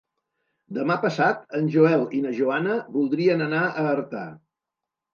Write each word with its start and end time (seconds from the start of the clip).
Demà 0.77 0.95
passat 1.03 1.43
en 1.59 1.69
Joel 1.77 2.07
i 2.21 2.23
na 2.25 2.33
Joana 2.41 2.81
voldrien 2.99 3.49
anar 3.51 3.65
a 3.71 3.89
Artà. 3.95 4.29